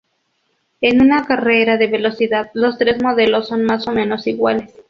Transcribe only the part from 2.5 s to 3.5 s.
los tres modelos